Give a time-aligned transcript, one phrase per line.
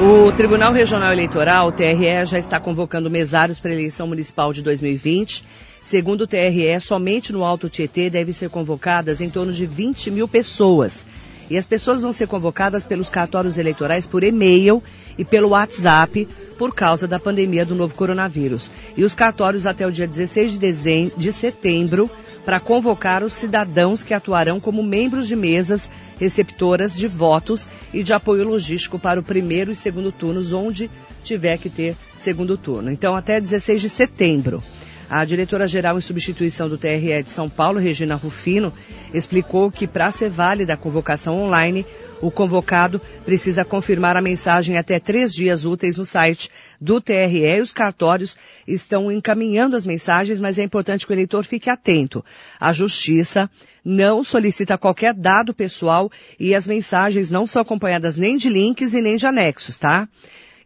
[0.00, 5.44] O Tribunal Regional Eleitoral, TRE, já está convocando mesários para a eleição municipal de 2020.
[5.82, 10.28] Segundo o TRE, somente no Alto Tietê devem ser convocadas em torno de 20 mil
[10.28, 11.04] pessoas.
[11.50, 14.80] E as pessoas vão ser convocadas pelos cartórios eleitorais por e-mail
[15.18, 18.70] e pelo WhatsApp por causa da pandemia do novo coronavírus.
[18.96, 22.08] E os cartórios até o dia 16 de, dezembro, de setembro
[22.44, 28.12] para convocar os cidadãos que atuarão como membros de mesas receptoras de votos e de
[28.12, 30.90] apoio logístico para o primeiro e segundo turnos, onde
[31.24, 32.90] tiver que ter segundo turno.
[32.90, 34.62] Então, até 16 de setembro.
[35.10, 38.74] A diretora-geral em substituição do TRE de São Paulo, Regina Rufino,
[39.14, 41.86] explicou que para ser válida a convocação online,
[42.20, 47.72] o convocado precisa confirmar a mensagem até três dias úteis no site do TRE os
[47.72, 52.24] cartórios estão encaminhando as mensagens, mas é importante que o eleitor fique atento.
[52.60, 53.48] A Justiça
[53.88, 59.00] não solicita qualquer dado pessoal e as mensagens não são acompanhadas nem de links e
[59.00, 60.06] nem de anexos, tá?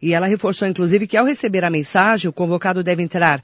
[0.01, 3.41] E ela reforçou, inclusive, que ao receber a mensagem, o convocado deve entrar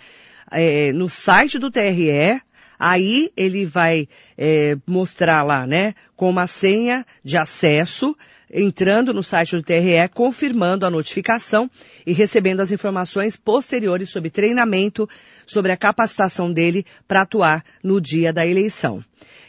[0.52, 2.42] é, no site do TRE,
[2.78, 8.14] aí ele vai é, mostrar lá, né, com uma senha de acesso,
[8.52, 11.72] entrando no site do TRE, confirmando a notificação
[12.06, 15.08] e recebendo as informações posteriores sobre treinamento,
[15.46, 19.02] sobre a capacitação dele para atuar no dia da eleição.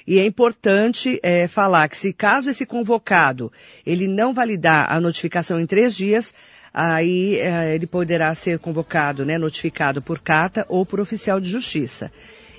[0.07, 3.53] E é importante é, falar que se caso esse convocado
[3.87, 6.35] ele não validar a notificação em três dias,
[6.73, 12.13] aí eh, ele poderá ser convocado, né, notificado por carta ou por oficial de justiça.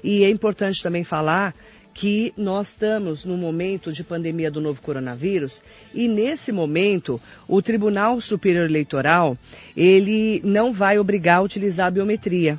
[0.03, 1.55] E é importante também falar
[1.93, 5.61] que nós estamos no momento de pandemia do novo coronavírus
[5.93, 9.37] e nesse momento o Tribunal Superior Eleitoral
[9.75, 12.57] ele não vai obrigar a utilizar a biometria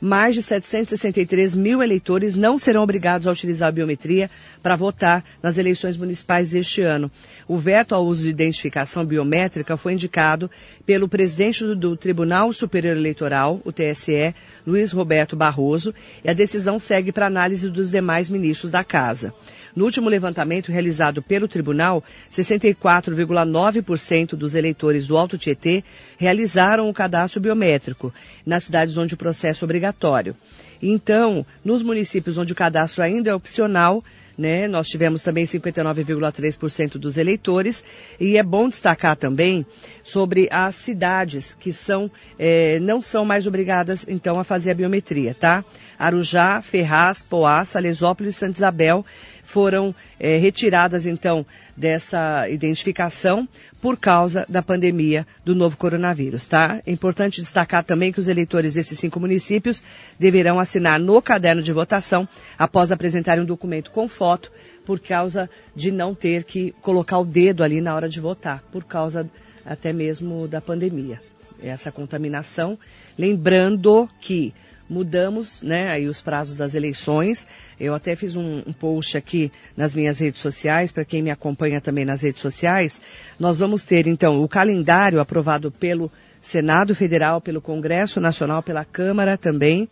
[0.00, 4.30] mais de 763 mil eleitores não serão obrigados a utilizar a biometria
[4.62, 7.10] para votar nas eleições municipais deste ano.
[7.46, 10.50] O veto ao uso de identificação biométrica foi indicado
[10.86, 14.34] pelo presidente do Tribunal Superior Eleitoral, o TSE,
[14.66, 15.94] Luiz Roberto Barroso,
[16.24, 19.32] e a decisão segue para análise dos demais ministros da Casa.
[19.74, 25.82] No último levantamento realizado pelo tribunal, 64,9% dos eleitores do Alto Tietê
[26.16, 28.14] realizaram o cadastro biométrico
[28.46, 30.36] nas cidades onde o processo é obrigatório.
[30.82, 34.02] Então, nos municípios onde o cadastro ainda é opcional,
[34.36, 34.66] né?
[34.66, 37.84] Nós tivemos também 59,3% dos eleitores
[38.18, 39.64] e é bom destacar também
[40.02, 45.34] sobre as cidades que são é, não são mais obrigadas então a fazer a biometria,
[45.34, 45.64] tá?
[45.98, 49.04] Arujá, Ferraz, Poá, Salesópolis e Santa Isabel
[49.44, 51.46] foram é, retiradas então
[51.76, 53.48] dessa identificação
[53.80, 56.80] por causa da pandemia do novo coronavírus, tá?
[56.86, 59.84] É importante destacar também que os eleitores desses cinco municípios
[60.18, 62.26] deverão assinar no caderno de votação
[62.58, 64.50] após apresentarem um documento com foto
[64.86, 68.84] por causa de não ter que colocar o dedo ali na hora de votar, por
[68.84, 69.28] causa
[69.64, 71.20] até mesmo da pandemia.
[71.62, 72.78] Essa contaminação.
[73.18, 74.52] Lembrando que
[74.88, 77.46] mudamos né, aí os prazos das eleições.
[77.78, 81.80] Eu até fiz um, um post aqui nas minhas redes sociais, para quem me acompanha
[81.80, 83.00] também nas redes sociais.
[83.38, 86.10] Nós vamos ter, então, o calendário aprovado pelo
[86.44, 89.88] Senado Federal, pelo Congresso Nacional, pela Câmara também.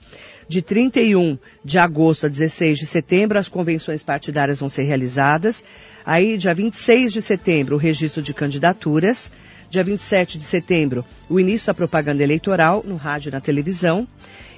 [0.47, 5.65] De 31 de agosto a 16 de setembro, as convenções partidárias vão ser realizadas.
[6.05, 9.33] Aí, dia 26 de setembro, o registro de candidaturas.
[9.73, 14.07] Dia 27 de setembro, o início da propaganda eleitoral no rádio e na televisão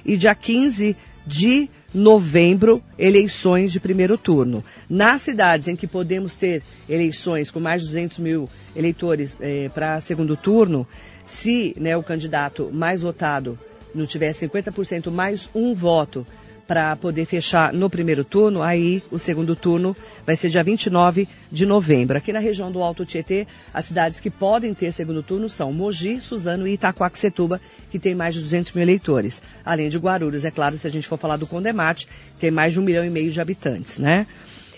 [0.05, 0.93] e dia 15
[1.25, 4.61] de novembro, eleições de primeiro turno.
[4.89, 10.01] Nas cidades em que podemos ter eleições com mais de 200 mil eleitores eh, para
[10.01, 10.85] segundo turno,
[11.23, 13.57] se né, o candidato mais votado
[13.95, 16.27] não tiver 50% mais um voto
[16.67, 19.95] para poder fechar no primeiro turno, aí o segundo turno
[20.25, 22.17] vai ser dia 29 de novembro.
[22.17, 26.19] Aqui na região do Alto Tietê, as cidades que podem ter segundo turno são Mogi,
[26.19, 29.41] Suzano e Itacoaxetuba, que tem mais de 200 mil eleitores.
[29.63, 32.07] Além de Guarulhos, é claro, se a gente for falar do Condemate,
[32.39, 34.25] tem mais de um milhão e meio de habitantes, né?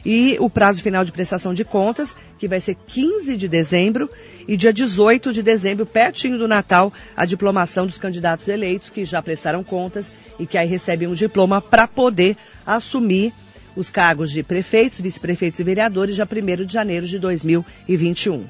[0.05, 4.09] E o prazo final de prestação de contas, que vai ser 15 de dezembro,
[4.47, 9.21] e dia 18 de dezembro, pertinho do Natal, a diplomação dos candidatos eleitos que já
[9.21, 13.33] prestaram contas e que aí recebem um diploma para poder assumir
[13.75, 18.45] os cargos de prefeitos, vice-prefeitos e vereadores já 1 de janeiro de 2021.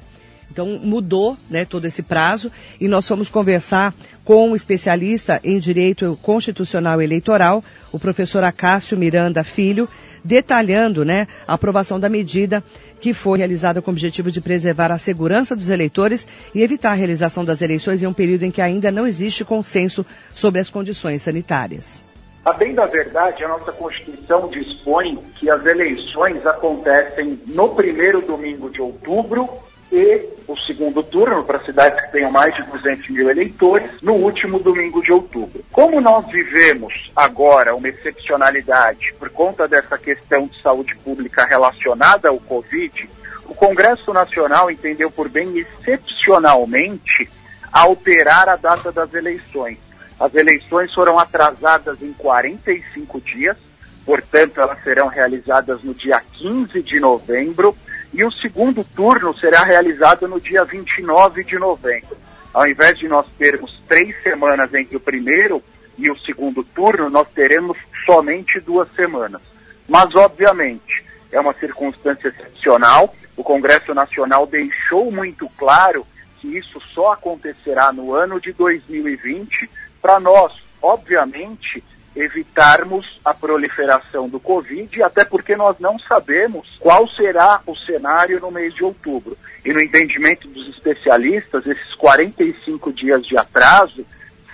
[0.50, 2.50] Então mudou né, todo esse prazo
[2.80, 7.62] e nós fomos conversar com um especialista em direito constitucional eleitoral,
[7.92, 9.88] o professor Acácio Miranda Filho,
[10.24, 12.62] detalhando né, a aprovação da medida
[13.00, 16.94] que foi realizada com o objetivo de preservar a segurança dos eleitores e evitar a
[16.94, 20.04] realização das eleições em um período em que ainda não existe consenso
[20.34, 22.04] sobre as condições sanitárias.
[22.44, 28.70] A bem da verdade, a nossa Constituição dispõe que as eleições acontecem no primeiro domingo
[28.70, 29.48] de outubro
[29.90, 34.58] e o segundo turno para cidades que tenham mais de 200 mil eleitores no último
[34.58, 35.64] domingo de outubro.
[35.72, 42.38] Como nós vivemos agora uma excepcionalidade por conta dessa questão de saúde pública relacionada ao
[42.38, 43.08] Covid,
[43.46, 47.28] o Congresso Nacional entendeu por bem excepcionalmente
[47.72, 49.78] alterar a data das eleições.
[50.20, 53.56] As eleições foram atrasadas em 45 dias,
[54.04, 57.74] portanto, elas serão realizadas no dia 15 de novembro
[58.18, 62.16] e o segundo turno será realizado no dia 29 de novembro.
[62.52, 65.62] Ao invés de nós termos três semanas entre o primeiro
[65.96, 69.40] e o segundo turno, nós teremos somente duas semanas.
[69.88, 73.14] Mas, obviamente, é uma circunstância excepcional.
[73.36, 76.04] O Congresso Nacional deixou muito claro
[76.40, 79.70] que isso só acontecerá no ano de 2020
[80.02, 81.84] para nós, obviamente,
[82.20, 88.50] evitarmos a proliferação do Covid, até porque nós não sabemos qual será o cenário no
[88.50, 89.36] mês de outubro.
[89.64, 94.04] E no entendimento dos especialistas, esses 45 dias de atraso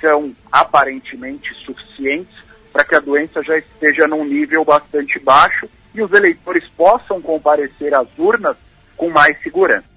[0.01, 2.35] são aparentemente suficientes
[2.73, 7.95] para que a doença já esteja num nível bastante baixo e os eleitores possam comparecer
[7.95, 8.57] às urnas
[8.97, 9.94] com mais segurança.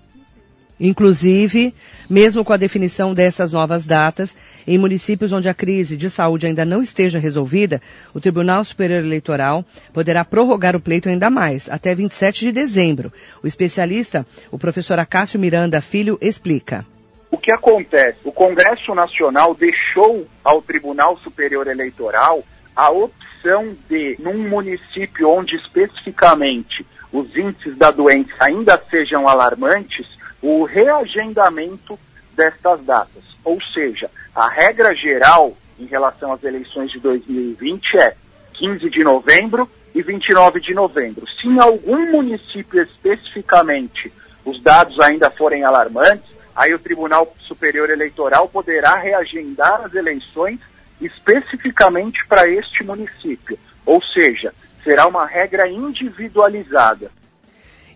[0.79, 1.73] Inclusive,
[2.07, 4.35] mesmo com a definição dessas novas datas,
[4.67, 7.81] em municípios onde a crise de saúde ainda não esteja resolvida,
[8.13, 13.11] o Tribunal Superior Eleitoral poderá prorrogar o pleito ainda mais, até 27 de dezembro.
[13.43, 16.85] O especialista, o professor Acácio Miranda Filho, explica.
[17.31, 18.19] O que acontece?
[18.23, 22.43] O Congresso Nacional deixou ao Tribunal Superior Eleitoral
[22.75, 30.63] a opção de, num município onde especificamente os índices da doença ainda sejam alarmantes, o
[30.63, 31.97] reagendamento
[32.35, 33.23] destas datas.
[33.43, 38.15] Ou seja, a regra geral em relação às eleições de 2020 é
[38.53, 41.25] 15 de novembro e 29 de novembro.
[41.27, 44.11] Se em algum município especificamente
[44.45, 50.59] os dados ainda forem alarmantes, aí o Tribunal Superior Eleitoral poderá reagendar as eleições
[50.99, 53.57] especificamente para este município.
[53.85, 54.53] Ou seja,
[54.83, 57.11] será uma regra individualizada.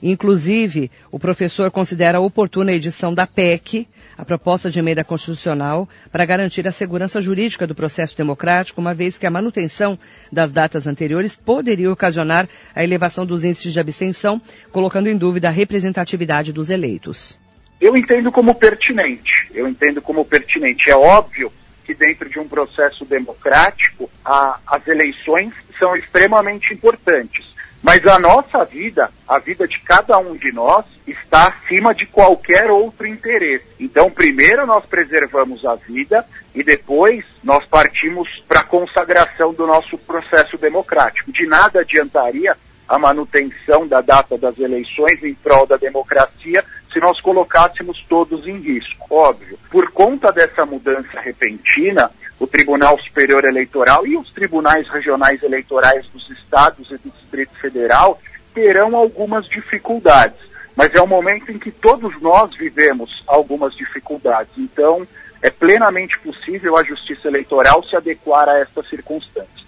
[0.01, 3.87] Inclusive, o professor considera oportuna a edição da PEC,
[4.17, 9.17] a proposta de emenda constitucional, para garantir a segurança jurídica do processo democrático, uma vez
[9.17, 9.97] que a manutenção
[10.31, 15.51] das datas anteriores poderia ocasionar a elevação dos índices de abstenção, colocando em dúvida a
[15.51, 17.39] representatividade dos eleitos.
[17.79, 19.49] Eu entendo como pertinente.
[19.53, 20.89] Eu entendo como pertinente.
[20.89, 21.51] É óbvio
[21.83, 27.51] que dentro de um processo democrático, a, as eleições são extremamente importantes.
[27.81, 32.69] Mas a nossa vida, a vida de cada um de nós, está acima de qualquer
[32.69, 33.65] outro interesse.
[33.79, 39.97] Então, primeiro nós preservamos a vida e depois nós partimos para a consagração do nosso
[39.97, 41.31] processo democrático.
[41.31, 42.55] De nada adiantaria
[42.87, 48.59] a manutenção da data das eleições em prol da democracia se nós colocássemos todos em
[48.59, 49.07] risco.
[49.09, 52.11] Óbvio, por conta dessa mudança repentina,
[52.41, 58.19] o Tribunal Superior Eleitoral e os tribunais regionais eleitorais dos estados e do Distrito Federal
[58.51, 60.39] terão algumas dificuldades.
[60.75, 64.53] Mas é um momento em que todos nós vivemos algumas dificuldades.
[64.57, 65.07] Então,
[65.39, 69.61] é plenamente possível a Justiça Eleitoral se adequar a estas circunstâncias.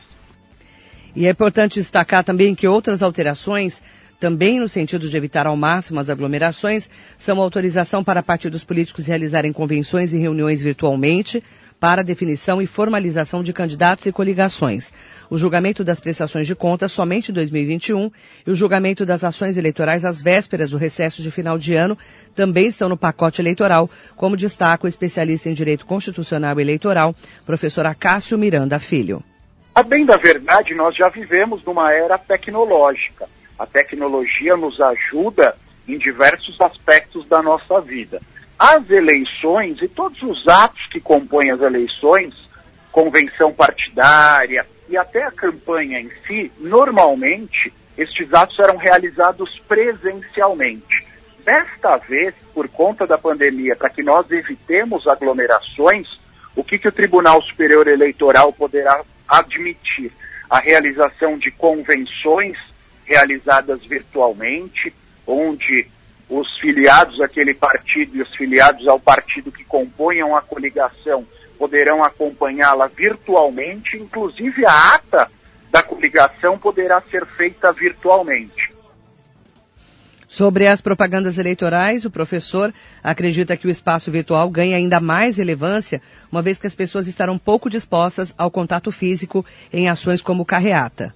[1.16, 3.84] E é importante destacar também que outras alterações
[4.24, 9.52] também no sentido de evitar ao máximo as aglomerações, são autorização para partidos políticos realizarem
[9.52, 11.44] convenções e reuniões virtualmente,
[11.84, 14.94] para definição e formalização de candidatos e coligações,
[15.30, 18.10] o julgamento das prestações de contas somente em 2021
[18.48, 21.98] e o julgamento das ações eleitorais às vésperas do recesso de final de ano
[22.34, 27.14] também estão no pacote eleitoral, como destaca o especialista em Direito Constitucional e Eleitoral,
[27.46, 29.22] professor Acácio Miranda Filho.
[29.76, 33.28] A bem da verdade, nós já vivemos numa era tecnológica
[33.60, 38.22] a tecnologia nos ajuda em diversos aspectos da nossa vida.
[38.66, 42.34] As eleições e todos os atos que compõem as eleições,
[42.94, 51.06] convenção partidária e até a campanha em si, normalmente estes atos eram realizados presencialmente.
[51.44, 56.08] Desta vez, por conta da pandemia, para que nós evitemos aglomerações,
[56.56, 60.10] o que, que o Tribunal Superior Eleitoral poderá admitir?
[60.50, 62.58] A realização de convenções
[63.04, 64.94] realizadas virtualmente,
[65.28, 65.86] onde
[66.30, 71.26] os filiados àquele partido e os filiados ao partido que componham a coligação
[71.58, 75.30] poderão acompanhá-la virtualmente, inclusive a ata
[75.72, 78.74] da coligação poderá ser feita virtualmente.
[80.28, 86.02] Sobre as propagandas eleitorais, o professor acredita que o espaço virtual ganha ainda mais relevância,
[86.32, 91.14] uma vez que as pessoas estarão pouco dispostas ao contato físico em ações como carreata.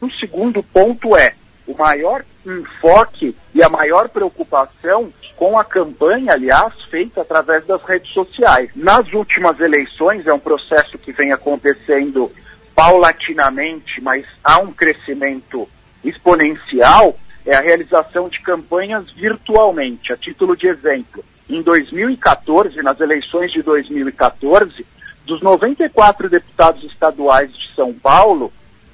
[0.00, 1.34] O segundo ponto é
[1.66, 8.12] o maior enfoque e a maior preocupação com a campanha, aliás, feita através das redes
[8.12, 8.70] sociais.
[8.74, 12.30] Nas últimas eleições, é um processo que vem acontecendo
[12.74, 15.68] paulatinamente, mas há um crescimento
[16.04, 20.12] exponencial, é a realização de campanhas virtualmente.
[20.12, 24.86] A título de exemplo, em 2014, nas eleições de 2014,
[25.24, 28.52] dos 94 deputados estaduais de São Paulo,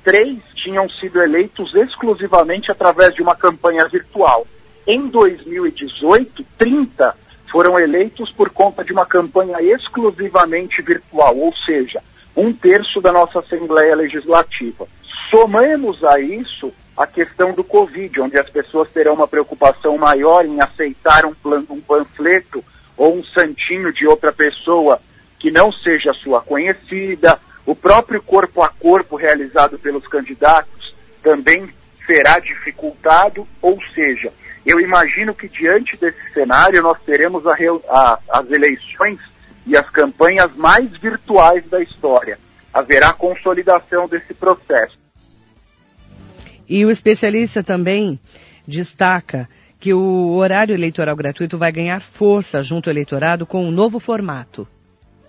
[0.08, 4.46] três tinham sido eleitos exclusivamente através de uma campanha virtual.
[4.86, 7.14] Em 2018, 30
[7.52, 12.02] foram eleitos por conta de uma campanha exclusivamente virtual, ou seja,
[12.34, 14.88] um terço da nossa Assembleia Legislativa.
[15.30, 20.58] Somamos a isso a questão do Covid, onde as pessoas terão uma preocupação maior em
[20.62, 21.34] aceitar um,
[21.68, 22.64] um panfleto
[22.96, 25.02] ou um santinho de outra pessoa
[25.38, 27.38] que não seja sua conhecida.
[27.68, 31.68] O próprio corpo a corpo realizado pelos candidatos também
[32.06, 34.32] será dificultado, ou seja,
[34.64, 37.52] eu imagino que diante desse cenário nós teremos a,
[37.90, 39.18] a, as eleições
[39.66, 42.38] e as campanhas mais virtuais da história.
[42.72, 44.98] Haverá consolidação desse processo.
[46.66, 48.18] E o especialista também
[48.66, 49.46] destaca
[49.78, 54.66] que o horário eleitoral gratuito vai ganhar força junto ao eleitorado com um novo formato.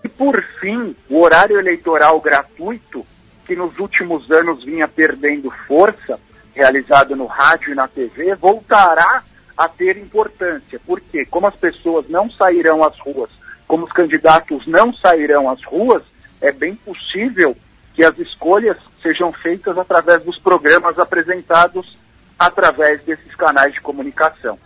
[0.02, 3.06] E por fim, o horário eleitoral gratuito,
[3.44, 6.18] que nos últimos anos vinha perdendo força,
[6.54, 9.22] realizado no rádio e na TV, voltará
[9.56, 10.80] a ter importância.
[10.86, 13.30] Porque, como as pessoas não sairão às ruas,
[13.66, 16.02] como os candidatos não sairão às ruas,
[16.40, 17.56] é bem possível
[17.94, 21.98] que as escolhas sejam feitas através dos programas apresentados
[22.38, 24.58] através desses canais de comunicação.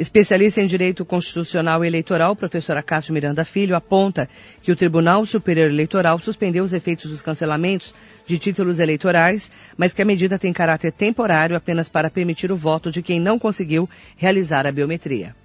[0.00, 4.30] Especialista em Direito Constitucional e Eleitoral, professora Cássio Miranda Filho, aponta
[4.62, 10.00] que o Tribunal Superior Eleitoral suspendeu os efeitos dos cancelamentos de títulos eleitorais, mas que
[10.00, 14.66] a medida tem caráter temporário apenas para permitir o voto de quem não conseguiu realizar
[14.66, 15.36] a biometria.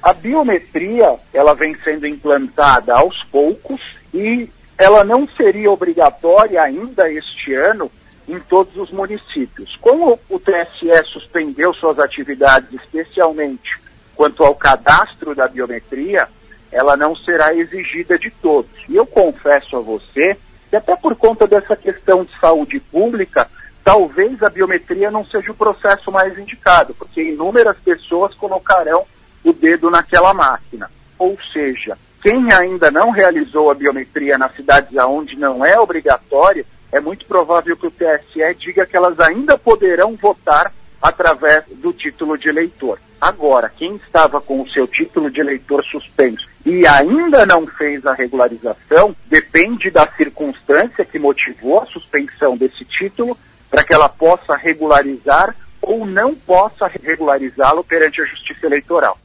[0.00, 3.80] A biometria, ela vem sendo implantada aos poucos
[4.14, 4.48] e
[4.78, 7.90] ela não seria obrigatória ainda este ano
[8.28, 9.74] em todos os municípios.
[9.80, 13.84] Como o TSE suspendeu suas atividades, especialmente
[14.16, 16.28] quanto ao cadastro da biometria,
[16.72, 18.70] ela não será exigida de todos.
[18.88, 20.36] E eu confesso a você
[20.68, 23.48] que até por conta dessa questão de saúde pública,
[23.84, 29.04] talvez a biometria não seja o processo mais indicado, porque inúmeras pessoas colocarão
[29.44, 30.90] o dedo naquela máquina.
[31.18, 36.98] Ou seja, quem ainda não realizou a biometria nas cidades onde não é obrigatória, é
[36.98, 42.48] muito provável que o TSE diga que elas ainda poderão votar através do título de
[42.48, 42.98] eleitor.
[43.20, 48.12] Agora, quem estava com o seu título de eleitor suspenso e ainda não fez a
[48.12, 53.36] regularização, depende da circunstância que motivou a suspensão desse título
[53.70, 59.18] para que ela possa regularizar ou não possa regularizá-lo perante a Justiça Eleitoral.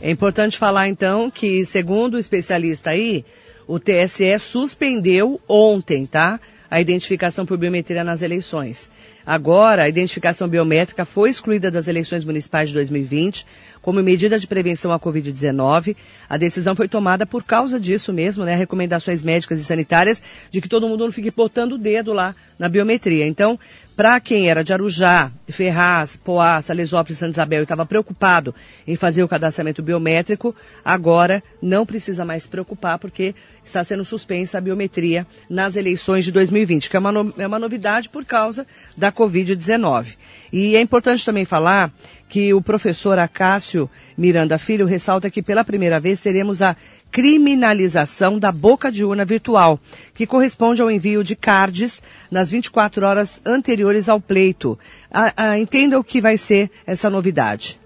[0.00, 3.24] É importante falar então que, segundo o especialista aí,
[3.66, 6.38] o TSE suspendeu ontem, tá?
[6.70, 8.90] A identificação por biometria nas eleições.
[9.26, 13.44] Agora, a identificação biométrica foi excluída das eleições municipais de 2020
[13.82, 15.96] como medida de prevenção à Covid-19.
[16.28, 18.54] A decisão foi tomada por causa disso mesmo, né?
[18.54, 22.68] Recomendações médicas e sanitárias de que todo mundo não fique botando o dedo lá na
[22.68, 23.26] biometria.
[23.26, 23.58] Então,
[23.96, 28.54] para quem era de Arujá, Ferraz, Poá, Salesópolis Santa Isabel e estava preocupado
[28.86, 30.54] em fazer o cadastramento biométrico,
[30.84, 36.32] agora não precisa mais se preocupar porque está sendo suspensa a biometria nas eleições de
[36.32, 38.66] 2020, que é uma, no, é uma novidade por causa
[38.96, 40.16] da Covid-19.
[40.52, 41.90] E é importante também falar
[42.28, 46.76] que o professor Acácio Miranda Filho ressalta que pela primeira vez teremos a
[47.10, 49.80] criminalização da boca de urna virtual,
[50.14, 54.78] que corresponde ao envio de cards nas 24 horas anteriores ao pleito.
[55.10, 57.80] A, a, entenda o que vai ser essa novidade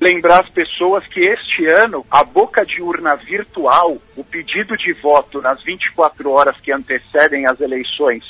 [0.00, 5.40] lembrar as pessoas que este ano a boca de urna virtual, o pedido de voto
[5.42, 8.24] nas 24 horas que antecedem as eleições,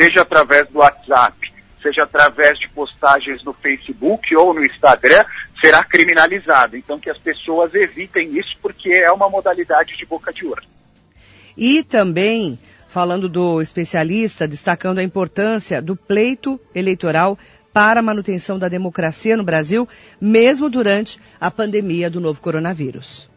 [0.00, 1.49] seja através do WhatsApp,
[1.82, 5.24] seja através de postagens no Facebook ou no Instagram,
[5.60, 6.76] será criminalizado.
[6.76, 10.66] Então que as pessoas evitem isso porque é uma modalidade de boca de urna.
[11.56, 12.58] E também,
[12.88, 17.38] falando do especialista, destacando a importância do pleito eleitoral
[17.72, 19.88] para a manutenção da democracia no Brasil,
[20.20, 23.28] mesmo durante a pandemia do novo coronavírus.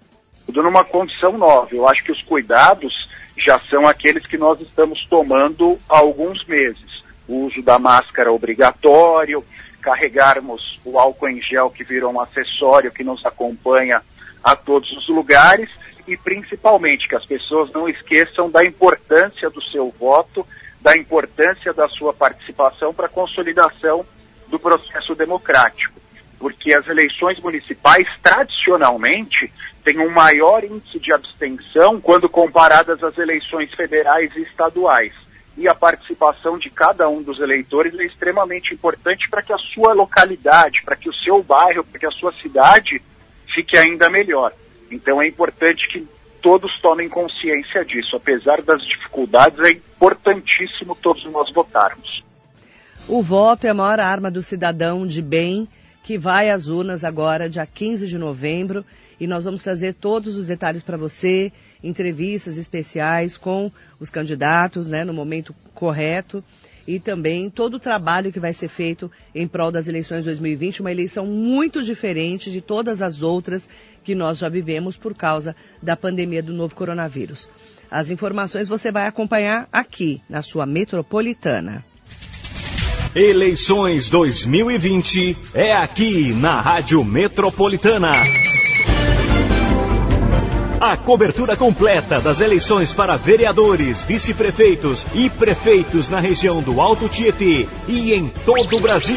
[0.46, 1.70] Tudo numa condição nova.
[1.72, 2.94] Eu acho que os cuidados
[3.38, 7.03] já são aqueles que nós estamos tomando há alguns meses.
[7.28, 9.44] O uso da máscara obrigatório,
[9.82, 14.02] carregarmos o álcool em gel que virou um acessório que nos acompanha
[14.44, 15.70] a todos os lugares
[16.08, 20.46] e principalmente que as pessoas não esqueçam da importância do seu voto,
[20.82, 24.06] da importância da sua participação para a consolidação
[24.48, 26.02] do processo democrático.
[26.38, 29.52] Porque as eleições municipais, tradicionalmente,
[29.84, 35.14] têm um maior índice de abstenção quando comparadas às eleições federais e estaduais.
[35.58, 39.94] E a participação de cada um dos eleitores é extremamente importante para que a sua
[39.94, 43.02] localidade, para que o seu bairro, para que a sua cidade
[43.54, 44.52] fique ainda melhor.
[44.90, 46.08] Então é importante que
[46.42, 48.16] todos tomem consciência disso.
[48.16, 52.24] Apesar das dificuldades, é importantíssimo todos nós votarmos.
[53.08, 55.68] O voto é a maior arma do cidadão de bem
[56.04, 58.86] que vai às urnas agora, dia 15 de novembro,
[59.20, 61.52] e nós vamos trazer todos os detalhes para você,
[61.84, 66.44] entrevistas especiais com os candidatos, né, no momento correto
[66.88, 70.92] e também todo o trabalho que vai ser feito em prol das eleições 2020, uma
[70.92, 73.68] eleição muito diferente de todas as outras
[74.04, 77.50] que nós já vivemos por causa da pandemia do novo coronavírus.
[77.90, 81.86] As informações você vai acompanhar aqui, na sua metropolitana.
[83.16, 88.24] Eleições 2020 é aqui na Rádio Metropolitana.
[90.84, 97.66] A cobertura completa das eleições para vereadores, vice-prefeitos e prefeitos na região do Alto Tietê
[97.88, 99.16] e em todo o Brasil.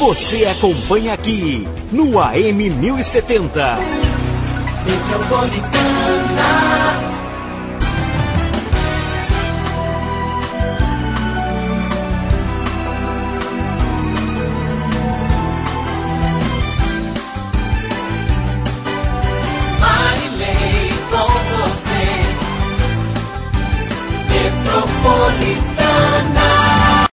[0.00, 3.78] Você acompanha aqui no AM 1070.
[4.84, 5.87] Metropolitana.